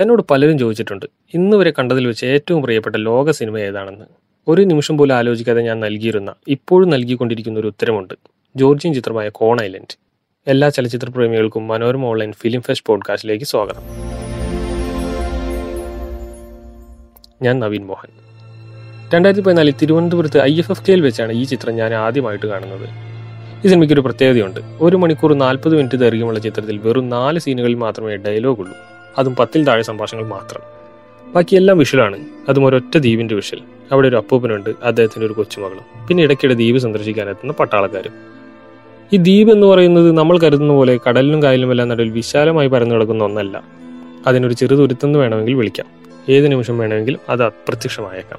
എന്നോട് 0.00 0.22
പലരും 0.30 0.58
ചോദിച്ചിട്ടുണ്ട്. 0.58 1.06
ഇന്ന് 1.34 1.56
വരെ 1.56 1.72
കണ്ടതിൽ 1.78 2.06
വെച്ച് 2.06 2.26
ഏറ്റവും 2.26 2.62
പ്രിയപ്പെട്ട 2.62 2.96
ലോക 2.96 3.30
സിനിമ 3.30 3.58
ഏതാണെന്ന്. 3.58 4.04
ഒരു 4.48 4.62
നിമിഷം 4.62 4.98
പോലും 4.98 5.14
ആലോചിക്കാതെ 5.14 5.62
ഞാൻ 5.62 5.80
നൽകിയിരുന്ന 5.80 6.34
ഇപ്പോഴും 6.48 6.90
നൽകിക്കൊണ്ടിരിക്കുന്ന 6.90 7.60
ഒരു 7.60 7.66
ഉത്തരമുണ്ട്. 7.66 8.14
ജോർജിയൻ 8.56 8.94
ചിത്രമായ 8.94 9.28
കോൺ 9.28 9.62
ഐലൻഡ്. 9.62 9.98
എല്ലാ 10.46 10.68
ചലച്ചിത്ര 10.68 11.10
പ്രേമികൾക്കും 11.10 11.68
മനോരമ 11.68 12.04
ഓൺലൈൻ 12.04 12.32
ഫിലിം 12.32 12.62
ഫെസ്റ്റ് 12.62 12.86
പോഡ്കാസ്റ്റിലേക്ക് 12.86 13.44
സ്വാഗതം. 13.44 13.82
ഞാൻ 17.42 17.58
നവീൻ 17.58 17.86
മോഹൻ. 17.86 18.08
രണ്ടായിരത്തി 19.14 19.44
പതിനാലിൽ 19.44 19.74
തിരുവനന്തപുരത്ത് 19.82 20.42
ഐ 20.42 20.58
എഫ് 20.58 20.70
എഫ് 20.70 20.86
കെയിൽ 20.86 21.00
വെച്ചാണ് 21.00 21.32
ഈ 21.32 21.44
ചിത്രം 21.44 21.74
ഞാൻ 21.74 21.94
ആദ്യമായിട്ട് 21.94 22.46
കാണുന്നത്. 22.46 23.13
ഈ 23.64 23.68
സിനിമയ്ക്ക് 23.68 23.94
ഒരു 23.94 24.00
പ്രത്യേകതയുണ്ട്. 24.00 24.60
ഒരു 24.80 24.96
മണിക്കൂർ 24.96 25.34
നാൽപ്പത് 25.34 25.76
മിനിറ്റ് 25.76 26.00
ദൈർഘ്യമുള്ള 26.00 26.38
ചിത്രത്തിൽ 26.38 26.78
വെറും 26.78 27.08
നാല് 27.08 27.38
സീനുകളിൽ 27.38 27.74
മാത്രമേ 27.74 28.16
ഡയലോഗ് 28.16 28.60
ഉള്ളൂ. 28.60 28.74
അതും 29.18 29.36
പത്തിൽ 29.36 29.64
താഴെ 29.64 29.82
സംഭാഷണങ്ങൾ 29.82 30.28
മാത്രം. 30.28 30.60
ബാക്കിയെല്ലാം 31.32 31.78
വിഷലാണ് 31.78 32.18
അതും 32.48 32.64
ഒരൊറ്റ 32.64 32.98
ദ്വീപിന്റെ 32.98 33.34
വിഷൽ 33.34 33.58
അവിടെ 33.92 34.08
ഒരു 34.08 34.16
അപ്പൂപ്പനുണ്ട് 34.16 34.70
അദ്ദേഹത്തിന്റെ 34.82 35.26
ഒരു 35.26 35.32
കൊച്ചുമകളും. 35.32 36.06
പിന്നെ 36.08 36.24
ഇടയ്ക്കിടെ 36.24 36.54
ദ്വീപ് 36.54 36.78
സന്ദർശിക്കാൻ 36.78 37.28
എത്തുന്ന 37.28 37.52
പട്ടാളക്കാരും. 37.52 38.12
ഈ 39.12 39.16
ദ്വീപ് 39.16 39.50
എന്ന് 39.50 39.66
പറയുന്നത് 39.66 40.12
നമ്മൾ 40.12 40.38
കരുതുന്ന 40.38 40.72
പോലെ 40.72 41.00
കടലിലും 41.08 41.42
കായലിലും 41.42 41.70
എല്ലാം 41.70 41.88
നടുവിൽ 41.88 42.10
വിശാലമായി 42.10 42.68
പരന്നു 42.68 42.94
കിടക്കുന്ന 42.94 43.24
ഒന്നല്ല. 43.24 43.64
അതിനൊരു 44.26 44.52
ചെറു 44.52 44.74
തുരുത്തെന്ന് 44.74 45.18
വേണമെങ്കിൽ 45.18 45.54
വിളിക്കാം. 45.54 45.86
ഏത് 46.28 46.50
നിമിഷം 46.50 46.78
വേണമെങ്കിലും 46.78 47.20
അത് 47.28 47.44
അപ്രത്യക്ഷമായേക്കാം. 47.44 48.38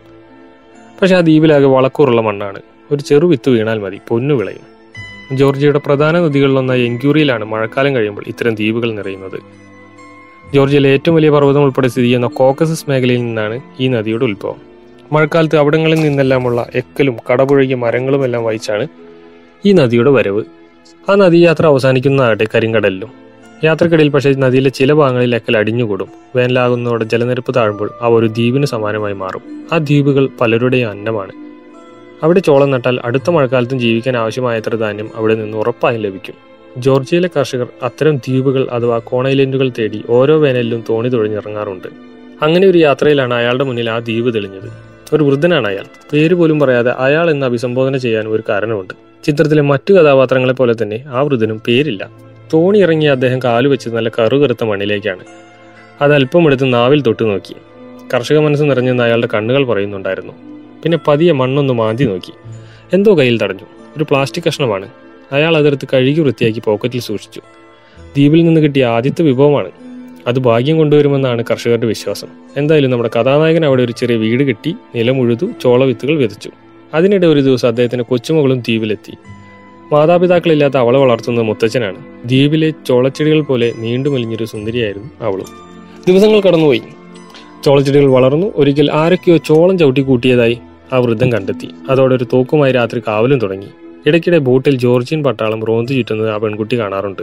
പക്ഷെ 1.02 1.16
ആ 1.16 1.20
ദ്വീപിലാകെ 1.20 1.66
വളക്കൂറുള്ള 1.66 2.22
മണ്ണാണ്. 2.22 2.62
ഒരു 2.92 3.02
ചെറു 3.02 3.28
വിത്ത് 3.28 3.50
വീണാൽ 3.50 3.80
മതി 3.80 4.00
പൊന്നു 4.08 4.36
വിളയും 4.36 4.75
ജോർജിയയുടെ 5.32 5.80
പ്രധാന 5.80 6.20
നദികളിലൊന്നായ 6.20 6.80
എൻക്യൂറിയിലാണ് 6.80 7.46
മഴക്കാലം 7.46 7.96
കഴിയുമ്പോൾ 7.96 8.24
ഇത്തരം 8.28 8.56
ദ്വീപുകൾ 8.56 8.92
നിറയുന്നത്. 8.92 9.40
ജോർജിയയിലെ 10.54 10.90
ഏറ്റവും 10.90 11.16
വലിയ 11.16 11.30
പർവതം 11.30 11.64
ഉൾപ്പെടെ 11.64 11.88
സ്ഥിതി 11.88 12.06
ചെയ്യുന്ന 12.06 12.28
കോക്കസസ് 12.28 12.86
മേഖലയിൽ 12.90 13.18
നിന്നാണ് 13.18 13.62
ഈ 13.80 13.88
നദിയുടെ 13.88 14.26
ഉത്ഭവം. 14.26 14.56
മഴക്കാലത്ത് 15.12 15.58
അവിടങ്ങളിൽ 15.58 16.02
നിന്നെല്ലാമുള്ള 16.02 16.66
എക്കലും 16.76 17.18
കടപുഴകിയ 17.32 17.76
മരങ്ങളും 17.76 18.26
എല്ലാം 18.26 18.44
വഹിച്ചാണ് 18.44 18.88
ഈ 19.66 19.72
നദിയുടെ 19.72 20.12
വരവ്. 20.12 20.44
ആ 21.10 21.16
നദീയാത്ര 21.16 21.66
അവസാനിക്കുന്നതാകട്ടെ 21.66 22.48
കരിങ്കടലിലും. 22.56 23.10
യാത്രക്കിടയിൽ 23.64 24.10
പക്ഷേ 24.10 24.34
നദിയിലെ 24.34 24.70
ചില 24.70 24.94
ഭാഗങ്ങളിൽ 24.94 25.36
എക്കൽ 25.36 25.58
അടിഞ്ഞുകൂടും. 25.58 26.08
വേനലാകുന്നതോടെ 26.36 27.04
ജലനിരപ്പ് 27.04 27.56
താഴുമ്പോൾ 27.56 27.90
അവ 28.02 28.14
ഒരു 28.14 28.26
ദ്വീപിന് 28.28 28.66
സമാനമായി 28.66 29.14
മാറും. 29.14 29.42
ആ 29.74 29.78
ദ്വീപുകൾ 29.78 30.30
പലരുടെയും 30.42 30.90
അന്നമാണ്. 30.90 31.45
അവിടെ 32.24 32.40
ചോളം 32.40 32.72
നട്ടാൽ 32.72 33.00
അടുത്ത 33.06 33.30
മഴക്കാലത്തും 33.30 33.80
ജീവിക്കാൻ 33.80 34.18
ആവശ്യമായത്ര 34.18 34.76
ധാന്യം 34.76 35.10
അവിടെ 35.16 35.36
നിന്ന് 35.36 35.58
ഉറപ്പായും 35.58 36.02
ലഭിക്കും. 36.02 36.34
ജോർജിയയിലെ 36.78 37.30
കർഷകർ 37.38 37.68
അത്തരം 37.84 38.18
ദ്വീപുകൾ 38.18 38.68
അഥവാ 38.72 38.98
കോണൈലൻഡുകൾ 38.98 39.72
തേടി 39.80 40.04
ഓരോ 40.10 40.40
വേനലിലും 40.40 40.84
തോണി 40.90 41.10
തുഴഞ്ഞിറങ്ങാറുണ്ട്. 41.10 41.88
അങ്ങനെ 42.42 42.68
ഒരു 42.68 42.78
യാത്രയിലാണ് 42.78 43.34
അയാളുടെ 43.34 43.64
മുന്നിൽ 43.64 43.90
ആ 43.90 44.00
ദ്വീപ് 44.00 44.36
തെളിഞ്ഞത്. 44.36 44.70
ഒരു 45.14 45.24
വൃദ്ധനാണ് 45.24 45.68
അയാൾ. 45.68 45.86
പേര് 46.14 46.36
പോലും 46.36 46.60
പറയാതെ 46.60 46.92
അയാൾ 46.92 47.32
എന്ന് 47.32 47.46
അഭിസംബോധന 47.46 47.98
ചെയ്യാൻ 47.98 48.28
ഒരു 48.28 48.44
കാരണമുണ്ട്. 48.50 48.94
ചിത്രത്തിലെ 49.24 49.62
മറ്റു 49.62 49.94
കഥാപാത്രങ്ങളെ 49.94 50.54
പോലെ 50.54 50.76
തന്നെ 50.82 51.04
ആ 51.08 51.22
വൃദ്ധനും 51.22 51.62
പേരില്ല. 51.68 52.10
തോണി 52.54 52.80
ഇറങ്ങിയ 52.80 53.12
അദ്ദേഹം 53.12 53.40
കാലുവെച്ച് 53.44 53.90
നല്ല 53.90 54.10
കറുകറുത്ത 54.10 54.64
മണ്ണിലേക്കാണ്. 54.64 55.24
അത് 56.02 56.14
അല്പമെടുത്ത് 56.14 56.74
നാവിൽ 56.74 57.02
തൊട്ടു 57.02 57.24
നോക്കി 57.24 57.56
കർഷക 58.14 58.38
മനസ്സ് 58.38 58.64
നിറഞ്ഞെന്ന് 58.64 59.04
അയാളുടെ 59.04 59.28
കണ്ണുകൾ 59.34 59.66
പറയുന്നുണ്ടായിരുന്നു. 59.66 60.55
പിന്നെ 60.86 61.00
പതിയെ 61.08 61.32
മണ്ണൊന്ന് 61.32 61.74
മാന്തി 61.74 62.04
നോക്കി. 62.04 62.34
എന്തോ 62.94 63.18
കയ്യിൽ 63.18 63.40
തടഞ്ഞു. 63.42 63.66
ഒരു 63.98 64.04
പ്ലാസ്റ്റിക് 64.04 64.44
കഷ്ണമാണ്. 64.48 64.90
അയാൾ 65.32 65.58
അതെടുത്ത് 65.58 65.88
കഴുകി 65.94 66.22
വൃത്തിയാക്കി 66.22 66.62
പോക്കറ്റിൽ 66.66 67.00
സൂക്ഷിച്ചു. 67.00 67.40
ദ്വീപിൽ 68.00 68.46
നിന്ന് 68.46 68.62
കിട്ടിയ 68.62 68.86
ആദ്യത്തെ 68.86 69.22
വിഭവമാണ്. 69.22 69.72
അത് 70.28 70.40
ഭാഗ്യം 70.40 70.78
കൊണ്ടുവരുമെന്നാണ് 70.78 71.44
കർഷകരുടെ 71.52 71.88
വിശ്വാസം. 71.88 72.28
എന്തായാലും 72.58 72.92
നമ്മുടെ 72.92 73.10
കഥാനായകൻ 73.20 73.66
അവിടെ 73.66 73.84
ഒരു 73.84 73.92
ചെറിയ 73.92 74.16
വീട് 74.16 74.44
കെട്ടി 74.44 74.76
നിലമുഴുതു 74.96 75.48
ചോളവിത്തുകൾ 75.64 76.18
വിതച്ചു. 76.18 76.52
അതിനിടെ 76.94 77.28
ഒരു 77.28 77.40
ദിവസം 77.40 77.68
അദ്ദേഹത്തിന്റെ 77.68 78.04
കൊച്ചുമകളും 78.04 78.60
ദ്വീപിലെത്തി. 78.60 79.14
മാതാപിതാക്കളില്ലാത്ത 79.94 80.78
അവളെ 80.78 81.00
വളർത്തുന്ന 81.00 81.42
മുത്തച്ഛനാണ്. 81.42 81.96
ദ്വീപിലെ 82.26 82.74
ചോളച്ചെടികൾ 82.88 83.42
പോലെ 83.42 83.74
നീണ്ടു 83.78 84.10
മെലിഞ്ഞൊരു 84.10 84.46
സുന്ദരിയായിരുന്നു 84.46 85.10
അവളും. 85.22 85.46
ദിവസങ്ങൾ 86.08 86.40
കടന്നുപോയി. 86.40 86.82
ചോളച്ചെടികൾ 87.66 88.06
വളർന്നു. 88.06 88.52
ഒരിക്കൽ 88.56 88.92
ആരൊക്കെയോ 88.92 89.38
ചോളം 89.38 89.78
ചവിട്ടി 89.78 90.02
കൂട്ടിയതായി 90.02 90.60
ആ 90.94 90.98
വൃദ്ധം 90.98 91.32
കണ്ടെത്തി. 91.32 91.70
അതോടെ 91.90 92.16
ഒരു 92.16 92.26
തോക്കുമായി 92.34 92.72
രാത്രി 92.72 93.02
കാവലും 93.08 93.40
തുടങ്ങി. 93.40 93.68
ഇടയ്ക്കിടെ 94.06 94.38
ബോട്ടിൽ 94.38 94.78
ജോർജിയൻ 94.78 95.24
പട്ടാളം 95.24 95.66
റോന്തു 95.66 95.94
ചുറ്റുന്നത് 95.94 96.30
ആ 96.30 96.38
പെൺകുട്ടി 96.38 96.80
കാണാറുണ്ട്. 96.80 97.22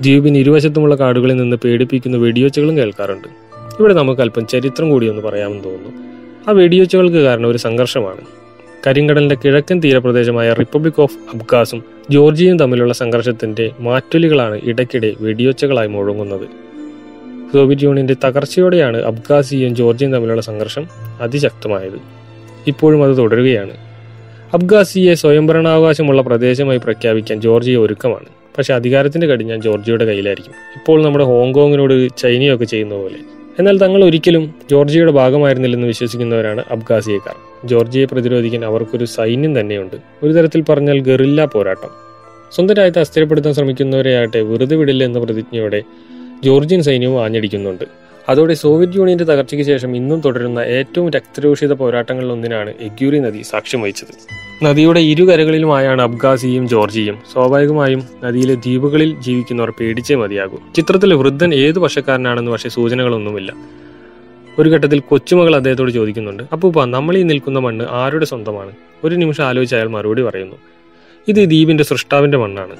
ദ്വീപിന് 0.00 0.38
ഇരുവശത്തുമുള്ള 0.38 0.94
കാടുകളിൽ 0.94 1.36
നിന്ന് 1.36 1.56
പേടിപ്പിക്കുന്ന 1.56 2.16
വെടിയൊച്ചകളും 2.16 2.76
കേൾക്കാറുണ്ട്. 2.76 3.28
ഇവിടെ 3.80 3.94
നമുക്ക് 3.94 4.20
അല്പം 4.20 4.46
ചരിത്രം 4.46 4.90
കൂടി 4.90 5.08
ഒന്ന് 5.08 5.22
പറയാമെന്ന് 5.22 5.64
തോന്നുന്നു. 5.64 5.90
ആ 6.48 6.52
വെടിയൊച്ചകൾക്ക് 6.52 7.16
കാരണം 7.16 7.48
ഒരു 7.48 7.58
സംഘർഷമാണ്. 7.58 8.20
കരിങ്കടലിന്റെ 8.86 9.36
കിഴക്കൻ 9.44 9.80
തീരപ്രദേശമായ 9.84 10.52
റിപ്പബ്ലിക് 10.52 11.00
ഓഫ് 11.00 11.16
അബ്ഗാസും 11.34 11.82
ജോർജിയയും 12.10 12.58
തമ്മിലുള്ള 12.58 12.92
സംഘർഷത്തിന്റെ 12.92 13.70
മാറ്റൊലികളാണ് 13.80 14.60
ഇടയ്ക്കിടെ 14.64 15.14
വെടിയൊച്ചകളായി 15.20 15.88
മുഴങ്ങുന്നത്. 15.88 16.46
സോവിയറ്റ് 17.52 17.84
യൂണിയന്റെ 17.84 18.16
തകർച്ചയോടെയാണ് 18.24 19.02
അബ്ഗാസിയും 19.02 19.74
ജോർജിയയും 19.74 20.12
തമ്മിലുള്ള 20.12 20.42
സംഘർഷം 20.42 20.86
അതിശക്തമായത്. 21.20 22.15
ഇപ്പോഴും 22.66 23.04
അത് 23.04 23.16
തുടരുകയാണ്. 23.16 23.70
അബ്ഗാസിയെ 24.54 25.14
സ്വയംഭരണാവകാശമുള്ള 25.14 26.22
പ്രദേശമായി 26.22 26.78
പ്രഖ്യാപിക്കാൻ 26.78 27.40
ജോർജിയ 27.40 27.76
ഒരുക്കമാണ്. 27.76 28.26
പക്ഷെ 28.58 28.74
അധികാരത്തിന്റെ 28.74 29.26
കടിഞ്ഞാൻ 29.26 29.60
ജോർജിയയുടെ 29.60 30.04
കയ്യിലായിരിക്കും. 30.04 30.52
ഇപ്പോൾ 30.52 31.02
നമ്മുടെ 31.04 31.24
ഹോങ്കോങ്ങിനോട് 31.24 32.16
ചൈനയൊക്കെ 32.16 32.64
ചെയ്യുന്ന 32.64 32.94
പോലെ. 32.94 33.14
എന്നാൽ 33.58 33.78
തങ്ങൾ 33.78 34.04
ഒരിക്കലും 34.04 34.54
ജോർജിയയുടെ 34.70 35.12
ഭാഗമായിരുന്നില്ലെന്ന് 35.12 35.86
വിശ്വസിക്കുന്നവരാണ് 35.86 36.64
അബ്ഗാസിയക്കാർ. 36.70 37.34
ജോർജിയയെ 37.68 38.06
പ്രതിരോധിക്കാൻ 38.06 38.64
അവർക്കൊരു 38.64 39.04
സൈന്യം 39.04 39.60
തന്നെയുണ്ട്. 39.60 39.96
ഒരു 40.22 40.32
തരത്തിൽ 40.32 40.62
പറഞ്ഞാൽ 40.62 41.00
ഗറില്ല 41.00 41.44
പോരാട്ടം. 41.44 42.06
സ്വന്തം 42.52 42.74
രാജ്യത്തെ 42.74 43.00
അസ്ഥിരപ്പെടുത്താൻ 43.00 43.54
ശ്രമിക്കുന്നവരെയാകട്ടെ 43.54 44.40
വെറുതെ 44.40 44.76
വിടില്ല 44.76 45.04
എന്ന 45.04 45.18
പ്രതിജ്ഞയോടെ 45.18 45.82
ജോർജിയൻ 46.44 46.82
സൈന്യവും 46.82 47.24
ആഞ്ഞടിക്കുന്നുണ്ട്. 47.24 48.05
അതോടെ 48.28 48.54
സോവിയറ്റ് 48.54 48.96
യൂണിയന്റെ 48.96 49.24
തകർച്ചയ്ക്ക് 49.24 49.66
ശേഷം 49.66 49.96
ഇന്നും 49.96 50.20
തുടരുന്ന 50.20 50.58
ഏറ്റവും 50.58 51.10
രക്തരൂഷിത 51.10 51.72
പോരാട്ടങ്ങളിലൊന്നിനാണ് 51.72 52.74
എഗ്യൂരി 52.80 53.18
നദി 53.18 53.42
സാക്ഷ്യം 53.42 53.80
വഹിച്ചത്. 53.80 54.12
നദിയുടെ 54.64 55.00
ഇരുകരകളിലുമായാണ് 55.00 56.02
അബ്ഗാസിയും 56.02 56.68
ജോർജിയയും 56.68 57.22
സ്വാഭാവികമായും 57.32 58.02
നദിയിലെ 58.24 58.54
ദ്വീപുകളിൽ 58.54 59.20
ജീവിക്കുന്നവർ 59.20 59.70
പേടിച്ചേ 59.70 60.14
മതിയാകും. 60.14 60.72
ചിത്രത്തിൽ 60.74 61.14
വൃദ്ധൻ 61.14 61.54
ഏത് 61.54 61.78
പക്ഷക്കാരനാണെന്ന് 61.78 62.50
പക്ഷേ 62.50 62.68
സൂചനകളൊന്നുമില്ല. 62.68 63.52
ഒരു 64.58 64.68
ഘട്ടത്തിൽ 64.68 65.00
കൊച്ചുമകൾ 65.00 65.56
അദ്ദേഹത്തോട് 65.56 65.90
ചോദിക്കുന്നുണ്ട് 65.90 66.42
അപ്പൂപ്പ 66.52 66.84
നമ്മൾ 66.84 67.18
ഈ 67.18 67.22
നിൽക്കുന്ന 67.22 67.58
മണ്ണ് 67.58 67.84
ആരുടെ 67.90 68.24
സ്വന്തമാണ്? 68.24 68.72
ഒരു 69.04 69.14
നിമിഷം 69.14 69.44
ആലോചിച്ച് 69.44 69.76
അയാൾ 69.76 69.88
മറുപടി 69.88 70.22
പറയുന്നു 70.22 70.56
ഇത് 71.28 71.36
ദ്വീപിന്റെ 71.36 71.84
സൃഷ്ടാവിന്റെ 71.84 72.38
മണ്ണാണ്. 72.38 72.76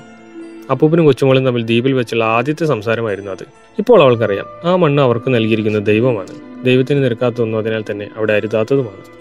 അപ്പൂപ്പനും 0.70 1.04
കൊച്ചുമോളും 1.04 1.46
തമ്മിൽ 1.46 1.62
ദ്വീപിൽ 1.62 1.92
വെച്ചുള്ള 1.92 2.24
ആദ്യത്തെ 2.24 2.64
സംസാരമായിരുന്നു 2.66 3.30
അത്. 3.30 3.42
ഇപ്പോൾ 3.78 4.02
അവൾക്കറിയാം 4.02 4.46
ആ 4.64 4.76
മണ്ണ് 4.76 5.02
അവർക്ക് 5.02 5.34
നൽകിയിരിക്കുന്ന 5.34 5.78
ദൈവമാണ്. 5.78 6.64
ദൈവത്തിന് 6.64 7.04
നിരക്കാത്തതൊന്നും 7.04 7.58
അതിനാൽ 7.58 7.84
തന്നെ 7.90 8.08
അവിടെ 8.16 8.32
അരുതാത്തതുമാണ്. 8.32 9.16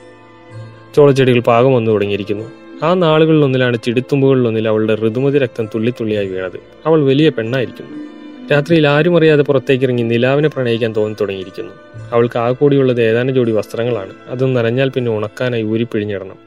ചോളച്ചെടികൾ 0.96 1.40
പാകം 1.40 1.74
വന്നു 1.74 1.92
തുടങ്ങിയിരിക്കുന്നു. 1.92 2.46
ആ 2.84 2.94
നാളുകളിലൊന്നിലാണ് 2.94 3.78
ചിടിത്തുമ്പുകളിലൊന്നിൽ 3.86 4.68
അവളുടെ 4.68 4.96
ഋതുമതി 4.96 5.38
രക്തം 5.38 5.66
തുള്ളിത്തുള്ളിയായി 5.66 6.28
വീണത്. 6.28 6.60
അവൾ 6.86 7.04
വലിയ 7.04 7.30
പെണ്ണായിരിക്കുന്നു. 7.30 8.06
രാത്രിയിൽ 8.52 8.88
ആരും 8.88 9.18
അറിയാതെ 9.18 9.44
പുറത്തേക്കിറങ്ങി 9.44 10.04
നിലാവിനെ 10.04 10.50
പ്രണയിക്കാൻ 10.50 10.94
തോന്നി 10.96 11.16
തുടങ്ങിയിരിക്കുന്നു. 11.22 11.72
അവൾക്ക് 12.12 12.40
ആ 12.40 12.52
കൂടിയുള്ളത് 12.52 13.02
ഏതാനും 13.02 13.36
ജോഡി 13.36 13.52
വസ്ത്രങ്ങളാണ്. 13.52 14.14
അത് 14.28 14.56
നനഞ്ഞാൽ 14.56 14.90
പിന്നെ 14.90 15.12
ഉണക്കാനായി 15.12 15.64
ഊരിപ്പിഴിഞ്ഞിടണം. 15.64 16.38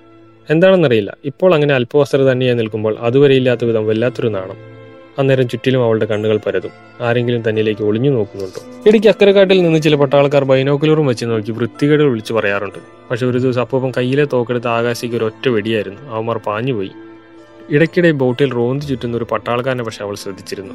എന്താണെന്നറിയില്ല. 0.51 1.17
ഇപ്പോൾ 1.25 1.55
അങ്ങനെ 1.55 1.75
അല്പവസ്ത്ര 1.75 2.19
തന്നെയായി 2.19 2.57
നിൽക്കുമ്പോൾ 2.57 2.97
അതുവരെ 3.01 3.35
ഇല്ലാത്ത 3.35 3.65
വിധം 3.65 3.87
വല്ലാത്തൊരു 3.87 4.29
നാണം. 4.29 4.78
അന്നേരം 5.19 5.49
ചുറ്റിലും 5.49 5.85
അവളുടെ 5.85 6.07
കണ്ണുകൾ 6.07 6.41
പരതും. 6.47 6.71
ആരെങ്കിലും 7.01 7.51
തന്നിലേക്ക് 7.51 7.83
ഒളിഞ്ഞു 7.83 8.11
നോക്കുന്നുണ്ടോ? 8.11 8.61
ഇടയ്ക്ക് 8.89 9.09
അക്കരക്കാട്ടിൽ 9.09 9.63
നിന്ന് 9.63 9.83
ചില 9.83 9.95
പട്ടാൾക്കാർ 9.95 10.45
ബൈനോക്കുലറും 10.45 11.07
വെച്ച് 11.07 11.25
നോക്കി 11.25 11.53
വൃത്തികേട് 11.53 12.03
വിളിച്ചു 12.03 12.35
പറയാറുണ്ട്. 12.35 12.79
പക്ഷെ 13.11 13.27
ഒരു 13.27 13.39
ദിവസം 13.39 13.61
അപ്പം 13.61 13.91
കയ്യിലെ 13.91 14.25
തോക്കെടുത്ത് 14.33 14.69
ആകാശിക്ക് 14.69 15.15
ഒരു 15.15 15.25
ഒറ്റ 15.25 15.49
വെടിയായിരുന്നു. 15.49 16.11
അവന്മാർ 16.11 16.39
പാഞ്ഞുപോയി 16.39 16.91
ഇടയ്ക്കിടെ 17.71 18.13
ബോട്ടിൽ 18.13 18.53
റോന്തി 18.53 18.85
ചുറ്റുന്ന 18.85 19.17
ഒരു 19.17 19.27
പട്ടാൾക്കാരനെ 19.33 19.85
പക്ഷെ 19.85 20.05
അവൾ 20.05 20.15
ശ്രദ്ധിച്ചിരുന്നു. 20.15 20.75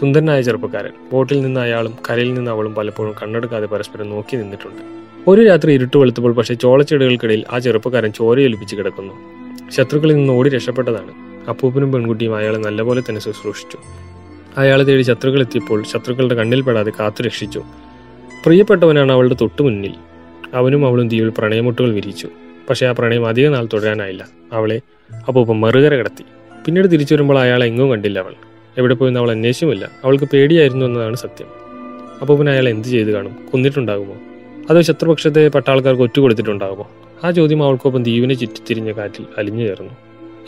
സുന്ദരനായ 0.00 0.40
ചെറുപ്പക്കാരൻ. 0.40 0.90
ബോട്ടിൽ 1.12 1.40
നിന്ന് 1.40 1.60
അയാളും 1.60 1.96
കരയിൽ 2.10 2.34
നിന്ന് 2.34 2.50
അവളും 2.50 2.74
പലപ്പോഴും 2.74 3.14
കണ്ണെടുക്കാതെ 3.22 3.66
പരസ്പരം 3.66 4.10
നോക്കി 4.10 4.36
നിന്നിട്ടുണ്ട്. 4.36 4.82
ഒരു 5.28 5.40
രാത്രി 5.40 5.72
ഇരുട്ട് 5.72 5.96
വെളുത്തപ്പോൾ 5.96 6.32
പക്ഷേ 6.34 6.54
ചോളച്ചെടികൾക്കിടയിൽ 6.54 7.44
ആ 7.52 7.58
ചെറുപ്പക്കാരൻ 7.58 8.12
ചോരയൊലിപ്പിച്ച് 8.12 8.76
കിടക്കുന്നു. 8.76 9.12
ശത്രുക്കളിൽ 9.70 10.14
നിന്ന് 10.14 10.32
ഓടി 10.32 10.50
രക്ഷപ്പെട്ടതാണ്. 10.50 11.29
അപ്പൂപ്പനും 11.48 11.92
പെൺകുട്ടിയും 11.92 12.36
അയാളെ 12.36 12.58
നല്ലപോലെ 12.58 13.00
തന്നെ 13.00 13.20
ശുശ്രൂഷിച്ചു. 13.20 13.78
അയാളെ 14.56 14.84
തേടി 14.84 15.02
ശത്രുക്കൾ 15.02 15.40
എത്തിയപ്പോൾ 15.40 15.84
ശത്രുക്കളുടെ 15.84 16.34
കണ്ണിൽപ്പെടാതെ 16.34 16.92
കാത്തു 17.00 17.22
രക്ഷിച്ചു. 17.22 17.62
പ്രിയപ്പെട്ടവനാണ് 18.44 19.12
അവളുടെ 19.12 19.36
തൊട്ടു 19.40 19.62
മുന്നിൽ. 19.62 19.94
അവനും 20.54 20.86
അവളും 20.86 21.08
തീയിൽ 21.08 21.32
പ്രണയമുട്ടുകൾ 21.38 21.92
വിരിച്ചു. 21.94 22.28
പക്ഷേ 22.70 22.86
ആ 22.86 22.92
പ്രണയം 22.92 23.26
അധിക 23.26 23.48
നാൾ 23.48 23.68
തുടരാനായില്ല. 23.72 24.28
അവളെ 24.52 24.80
അപ്പൂപ്പൻ 25.28 25.60
മറുകര 25.60 25.94
കിടത്തി. 25.94 26.24
പിന്നീട് 26.66 26.90
തിരിച്ചു 26.92 27.14
വരുമ്പോൾ 27.14 27.38
അയാൾ 27.38 27.64
എങ്ങും 27.64 27.90
കണ്ടില്ല 27.90 28.18
അവൾ. 28.18 28.34
എവിടെ 28.78 28.94
പോയെന്ന് 28.94 29.20
അവൾ 29.20 29.30
അന്വേഷിച്ചുമില്ല. 29.30 29.90
അവൾക്ക് 30.04 30.24
പേടിയായിരുന്നു 30.24 30.86
എന്നതാണ് 30.86 31.16
സത്യം. 31.16 31.46
അപ്പൂപ്പൻ 32.20 32.50
അയാൾ 32.50 32.68
എന്ത് 32.68 32.88
ചെയ്ത് 32.88 33.10
കാണും? 33.10 33.36
കൊന്നിട്ടുണ്ടാകുമോ? 33.52 34.14
അതോ 34.70 34.80
ശത്രുപക്ഷത്തെ 34.80 35.48
പട്ടാൾക്കാർക്ക് 35.48 36.02
ഒറ്റ 36.02 36.20
കൊടുത്തിട്ടുണ്ടാകുമോ? 36.20 36.90
ആ 37.24 37.30
ചോദ്യം 37.30 37.62
അവൾക്കൊപ്പം 37.62 38.02
ദ്വീപിനെ 38.02 38.34
ചുറ്റിത്തിരിഞ്ഞ 38.34 38.92
കാറ്റിൽ 38.92 39.26
അലിഞ്ഞു 39.38 39.66
ചേർന്നു. 39.66 39.90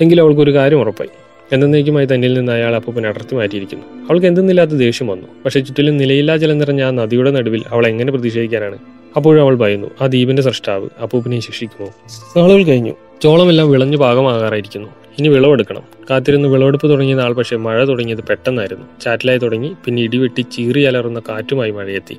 എങ്കിലും 0.03 0.23
അവൾക്കൊരു 0.23 0.55
കാര്യം 0.55 0.81
ഉറപ്പായി. 0.81 1.09
എന്നേക്കുമായി 1.53 2.07
തന്നിൽ 2.07 2.35
നിന്ന് 2.35 2.53
അയാൾ 2.53 2.75
അപ്പൂപ്പൻ 2.75 3.07
അടർത്തി 3.07 3.35
മാറ്റിയിരിക്കുന്നു. 3.37 3.85
അവൾക്ക് 3.85 4.27
എന്തെന്നില്ലാത്ത 4.27 4.71
ദേഷ്യം 4.71 5.09
വന്നു. 5.09 5.27
പക്ഷെ 5.45 5.61
ചുറ്റിലും 5.61 5.97
നിലയില്ലാ 5.97 6.37
ജലം 6.37 6.59
നിറഞ്ഞ 6.59 6.83
ആ 6.83 6.91
നദിയുടെ 6.91 7.31
നടുവിൽ 7.31 7.63
അവൾ 7.69 7.87
എങ്ങനെ 7.87 8.13
പ്രതിഷേധിക്കാനാണ്? 8.13 8.79
അപ്പോഴും 9.17 9.43
അവൾ 9.43 9.55
ഭയന്നു. 9.55 9.89
ആ 10.01 10.07
ദ്വീപിന്റെ 10.07 10.43
സൃഷ്ടാവ് 10.43 10.89
അപ്പൂപ്പനെ 11.03 11.41
ശിക്ഷിക്കുമോ? 11.41 11.91
നാളുകൾ 12.37 12.63
കഴിഞ്ഞു. 12.63 12.93
ചോളമെല്ലാം 13.23 13.71
വിളഞ്ഞു 13.71 13.97
പാകമാകാറായിരിക്കുന്നു. 13.97 14.89
ഇനി 15.19 15.29
വിളവെടുക്കണം. 15.29 15.83
കാത്തിരുന്ന് 16.11 16.49
വിളവെടുപ്പ് 16.49 16.89
തുടങ്ങിയ 16.89 17.15
നാൾ 17.15 17.33
പക്ഷേ 17.33 17.57
മഴ 17.57 17.85
തുടങ്ങിയത് 17.85 18.25
പെട്ടെന്നായിരുന്നു. 18.25 18.87
ചാറ്റിലായി 19.01 19.39
തുടങ്ങി. 19.39 19.73
പിന്നെ 19.85 20.03
ഇടിവെട്ടി 20.03 20.41
ചീറി 20.41 20.83
അലറുന്ന 20.83 21.23
കാറ്റുമായി 21.29 21.71
മഴയെത്തി. 21.71 22.17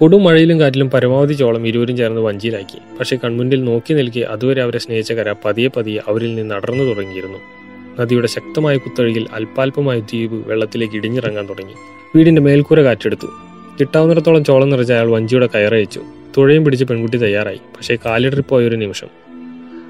കൊടും 0.00 0.24
മഴയിലും 0.24 0.60
കാറ്റിലും 0.60 0.90
പരമാവധി 0.90 1.32
ചോളം 1.32 1.66
ഇരുവരും 1.66 1.96
ചേർന്ന് 1.96 2.20
വഞ്ചിയിലാക്കി. 2.20 2.96
പക്ഷേ 2.98 3.18
കൺമുന്നിൽ 3.24 3.64
നോക്കി 3.64 3.94
നിൽക്കി 3.94 4.20
അതുവരെ 4.20 4.62
അവരെ 4.62 4.78
സ്നേഹിച്ച 4.78 5.12
കര 5.12 5.34
പതിയെ 5.44 5.68
പതിയെ 5.68 6.00
അവരിൽ 6.08 6.34
നിന്ന് 6.34 6.54
അടർന്നു 6.54 6.84
തുടങ്ങിയിരുന്നു. 6.84 7.38
നദിയുടെ 8.00 8.26
ശക്തമായ 8.26 8.76
കുത്തഴുകിൽ 8.76 9.26
അല്പാൽപമായ 9.32 10.00
ദ്വീപ് 10.00 10.48
വെള്ളത്തിലേക്ക് 10.48 10.94
ഇടിഞ്ഞിറങ്ങാൻ 10.94 11.48
തുടങ്ങി. 11.48 11.74
വീടിന്റെ 12.16 12.42
മേൽക്കൂര 12.42 12.82
കാറ്റെടുത്തു. 12.82 13.26
കിട്ടാവുന്നിടത്തോളം 13.80 14.44
ചോളം 14.44 14.70
നിറച്ച 14.70 14.92
അയാൾ 14.92 15.10
വഞ്ചിയുടെ 15.10 15.48
കയറയച്ചു. 15.54 16.00
തുഴയും 16.36 16.64
പിടിച്ച് 16.64 16.84
പെൺകുട്ടി 16.84 17.18
തയ്യാറായി. 17.18 17.56
പക്ഷേ 17.56 17.98
കാലിടറിപ്പോയ 18.06 18.66
ഒരു 18.66 18.76
നിമിഷം. 18.76 19.08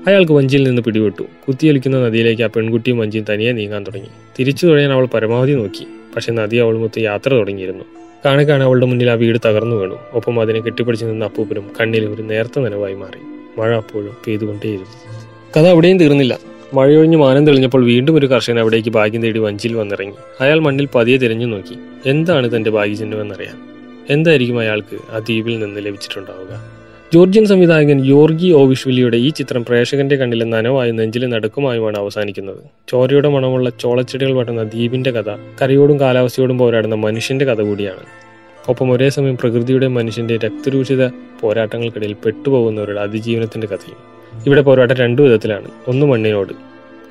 അയാൾക്ക് 0.06 0.33
വഞ്ചിയിൽ 0.33 0.63
നിന്ന് 0.63 0.83
പിടിവിട്ടു. 0.83 1.23
കുത്തിയൊലിക്കുന്ന 1.49 1.97
നദിയിലേക്ക് 2.01 2.43
ആ 2.43 2.47
പെൺകുട്ടിയും 2.47 2.99
വഞ്ചിയും 2.99 3.25
തനിയെ 3.33 3.53
നീങ്ങാൻ 3.53 3.83
തുടങ്ങി. 3.83 4.09
തിരിച്ചു 4.39 4.67
തുഴയാൻ 4.67 4.93
അവൾ 4.93 5.06
പരമാവധി 5.06 5.53
നോക്കി. 5.53 5.87
പക്ഷെ 6.17 6.33
നദി 6.33 6.56
അവളുമൊത്ത് 6.56 7.01
യാത്ര 7.01 7.31
തുടങ്ങിയിരുന്നു. 7.31 8.00
കാണെ 8.25 8.44
കാണെ 8.44 8.64
അവളുടെ 8.64 8.87
മുന്നിൽ 8.87 9.11
ആ 9.11 9.14
വീട് 9.14 9.38
തകർന്നു 9.46 9.76
വീണു. 9.76 9.99
ഒപ്പം 10.12 10.40
അതിനെ 10.40 10.61
കെട്ടിപ്പിടിച്ച് 10.61 11.06
നിന്ന 11.06 11.25
അപ്പൂപ്പനും 11.25 11.70
കണ്ണിൽ 11.81 12.05
ഒരു 12.06 12.22
നേർത്ത 12.22 12.61
നനവായി 12.61 12.94
മാറി. 12.94 13.20
മഴ 13.61 13.76
അപ്പോഴും 13.76 14.17
പെയ്തുകൊണ്ടേയിരുന്നു. 14.26 15.20
കഥ 15.56 15.67
അവിടെയും 15.67 15.99
തീർന്നില്ല. 15.99 16.38
മഴയൊഴിഞ്ഞ് 16.75 17.17
മാനം 17.17 17.46
തെളിഞ്ഞപ്പോൾ 17.46 17.84
വീണ്ടും 17.84 18.17
ഒരു 18.17 18.26
കർഷകൻ 18.26 18.58
അവിടേക്ക് 18.58 18.88
ഭാഗ്യം 18.88 19.22
തേടി 19.22 19.38
വഞ്ചിയിൽ 19.38 19.76
വന്നിറങ്ങി. 19.76 20.14
അയാൾ 20.40 20.61
മണ്ണിൽ 20.61 20.88
പതിയെ 20.94 21.17
തിരഞ്ഞു 21.17 21.46
നോക്കി. 21.46 21.76
എന്താണ് 22.06 22.56
തന്റെ 22.56 22.70
ഭാഗ്യചിഹ്നമെന്നറിയാൻ 22.70 23.58
എന്തായിരിക്കും 24.11 24.58
അയാൾക്ക് 24.58 25.12
ആ 25.12 25.19
ദ്വീപിൽ 25.19 25.58
നിന്ന് 25.58 25.81
ലഭിച്ചിട്ടുണ്ടാവുക? 25.87 26.80
ജോർജിയൻ 27.15 27.47
സംവിധായകൻ 27.47 28.05
യോർഗി 28.05 28.53
ഓവിഷ്വലിയുടെ 28.53 29.17
ഈ 29.17 29.31
ചിത്രം 29.31 29.65
പ്രേക്ഷകന്റെ 29.65 30.17
കണ്ണിലെ 30.17 30.45
നനവായും 30.45 30.97
നെഞ്ചിലെ 30.97 31.27
നടുക്കുമായുമാണ് 31.27 31.99
അവസാനിക്കുന്നത്. 31.99 32.57
ചോരയുടെ 32.89 33.29
മണമുള്ള 33.29 33.71
ചോളച്ചെടികൾ 33.71 34.33
വട്ടുന്ന 34.33 34.62
ദ്വീപിന്റെ 34.62 35.11
കഥ 35.11 35.37
കരയോടും 35.62 36.01
കാലാവസ്ഥയോടും 36.01 36.59
പോരാടുന്ന 36.59 36.95
മനുഷ്യന്റെ 36.95 37.45
കഥ 37.45 37.61
കൂടിയാണ്. 37.61 38.01
ഒപ്പം 38.69 38.91
ഒരേ 38.91 39.09
സമയം 39.09 39.37
പ്രകൃതിയുടെ 39.37 39.87
മനുഷ്യന്റെ 39.87 40.37
രക്തരൂഷിത 40.37 41.09
പോരാട്ടങ്ങൾക്കിടയിൽ 41.41 42.12
പെട്ടുപോകുന്നവരുടെ 42.12 43.01
അതിജീവനത്തിന്റെ 43.01 43.67
കഥയും. 43.67 43.97
ഇവിടെ 44.47 44.61
പോരാട്ടം 44.61 44.97
രണ്ടു 44.97 45.23
വിധത്തിലാണ്. 45.23 45.69
ഒന്ന് 45.89 46.06
മണ്ണിനോട് 46.06 46.53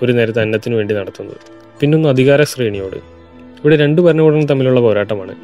ഒരു 0.04 0.12
നേരത്തെ 0.12 0.42
അന്നത്തിനു 0.42 0.76
വേണ്ടി 0.76 0.96
നടത്തുന്നത്. 0.96 1.38
പിന്നൊന്ന് 1.80 2.10
അധികാര 2.10 2.44
ശ്രേണിയോട്. 2.44 2.96
ഇവിടെ 2.96 3.76
രണ്ട് 3.76 4.02
ഭരണകൂടങ്ങൾ 4.02 4.46
തമ്മിലുള്ള 4.46 4.80
പോരാട്ടമാണ്. 4.80 5.36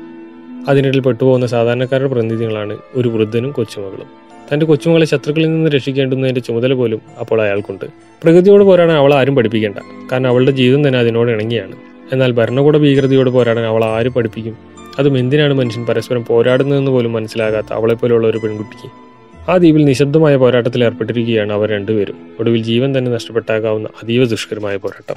അതിനിടയിൽ 0.69 1.01
പെട്ടുപോകുന്ന 1.01 1.47
സാധാരണക്കാരുടെ 1.47 2.09
പ്രതിനിധികളാണ് 2.09 2.77
ഒരു 2.95 3.09
വൃദ്ധനും 3.09 3.51
കൊച്ചുമകളും. 3.51 4.24
തന്റെ 4.53 4.65
കൊച്ചുമകളെ 4.65 5.05
ശത്രുക്കളിൽ 5.05 5.47
നിന്ന് 5.47 5.71
രക്ഷിക്കേണ്ടുന്നതിന്റെ 5.71 6.41
ചുമതല 6.41 6.73
പോലും 6.73 7.01
അപ്പോൾ 7.19 7.41
അയാൾക്കുണ്ട്. 7.41 7.85
പ്രകൃതിയോട് 8.23 8.63
പോരാടാൻ 8.63 8.97
അവൾ 8.97 9.13
ആരും 9.13 9.35
പഠിപ്പിക്കേണ്ട. 9.35 9.77
കാരണം 10.11 10.29
അവളുടെ 10.29 10.51
ജീവിതം 10.51 10.87
തന്നെ 10.87 10.99
അതിനോട് 10.99 11.31
ഇണങ്ങിയാണ്. 11.31 11.75
എന്നാൽ 12.13 12.31
ഭരണകൂട 12.31 12.77
ഭീകരതയോട് 12.77 13.29
പോരാടാൻ 13.29 13.65
അവൾ 13.65 13.85
ആര് 13.85 14.09
പഠിപ്പിക്കും? 14.09 14.57
അതും 14.99 15.17
എന്തിനാണ് 15.17 15.53
മനുഷ്യൻ 15.53 15.85
പരസ്പരം 15.85 16.25
പോരാടുന്നതെന്ന് 16.25 16.91
പോലും 16.91 17.13
മനസ്സിലാകാത്ത 17.13 17.67
അവളെപ്പോലുള്ള 17.71 18.27
ഒരു 18.27 18.37
പെൺകുട്ടിക്ക്? 18.37 19.05
ആ 19.51 19.57
ദ്വീപിൽ 19.57 19.85
നിശബ്ദമായ 19.85 20.35
പോരാട്ടത്തിൽ 20.35 20.83
ഏർപ്പെട്ടിരിക്കുകയാണ് 20.83 21.53
അവർ 21.53 21.69
രണ്ടുപേരും. 21.69 22.17
ഒടുവിൽ 22.39 22.63
ജീവൻ 22.63 22.97
തന്നെ 22.97 23.11
നഷ്ടപ്പെട്ടാകാവുന്ന 23.11 23.89
അതീവ 24.03 24.25
ദുഷ്കരമായ 24.25 24.77
പോരാട്ടം. 24.77 25.15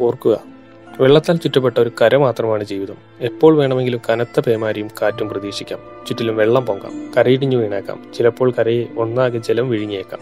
ഓർക്കുക 0.00 0.55
വെള്ളത്താൽ 1.00 1.36
ചുറ്റപ്പെട്ട 1.36 1.78
ഒരു 1.78 1.90
കര 2.02 2.16
മാത്രമാണ് 2.16 2.64
ജീവിതം. 2.64 2.94
എപ്പോൾ 3.20 3.56
വേണമെങ്കിലും 3.56 4.00
കനത്ത 4.10 4.40
പേമാരിയും 4.40 4.88
കാറ്റും 5.02 5.28
പ്രതീക്ഷിക്കാം. 5.28 5.78
ചുറ്റിലും 6.08 6.36
വെള്ളം 6.36 6.66
പൊങ്ങാം. 6.66 7.10
കരയിടിഞ്ഞു 7.16 7.56
വീണേക്കാം. 7.56 8.02
ചിലപ്പോൾ 8.14 8.52
കരയെ 8.58 8.84
ഒന്നാകെ 8.96 9.38
ജലം 9.38 9.70
വിഴുങ്ങിയേക്കാം. 9.70 10.20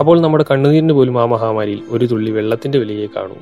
അപ്പോൾ 0.00 0.20
നമ്മുടെ 0.20 0.44
കണ്ണുനീരിന് 0.50 0.92
പോലും 0.92 1.22
ആ 1.22 1.24
മഹാമാരിയിൽ 1.24 1.82
ഒരു 1.88 2.06
തുള്ളി 2.06 2.30
വെള്ളത്തിന്റെ 2.30 2.78
വിലയെ 2.78 3.06
കാണൂ. 3.06 3.34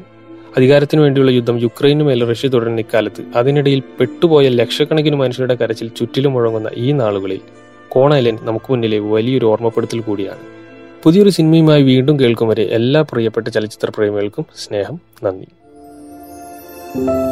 അധികാരത്തിനു 0.56 1.02
വേണ്ടിയുള്ള 1.02 1.30
യുദ്ധം 1.30 1.58
യുക്രൈനു 1.58 2.04
മേൽ 2.04 2.30
റഷ്യ 2.30 2.48
തുടരുന്ന 2.48 2.80
ഇക്കാലത്ത് 2.80 3.24
അതിനിടയിൽ 3.36 3.82
പെട്ടുപോയ 4.00 4.48
ലക്ഷക്കണക്കിന് 4.48 5.16
മനുഷ്യരുടെ 5.16 5.54
കരച്ചിൽ 5.54 5.88
ചുറ്റിലും 5.88 6.32
മുഴങ്ങുന്ന 6.32 6.70
ഈ 6.74 6.92
നാളുകളിൽ 6.92 7.40
കോണൈലൻ 7.88 8.38
നമുക്ക് 8.42 8.66
മുന്നിലെ 8.70 8.98
വലിയൊരു 8.98 9.46
ഓർമ്മപ്പെടുത്തൽ 9.46 10.00
കൂടിയാണ്. 10.00 10.38
പുതിയൊരു 11.02 11.30
സിനിമയുമായി 11.30 11.82
വീണ്ടും 11.82 12.20
കേൾക്കും 12.20 12.48
വരെ 12.48 12.62
എല്ലാ 12.62 13.02
പ്രിയപ്പെട്ട 13.02 13.48
ചലച്ചിത്ര 13.48 13.92
പ്രേമികൾക്കും 13.96 14.46
സ്നേഹം 14.56 15.00
നന്ദി. 15.24 15.46
嗯。 16.94 17.28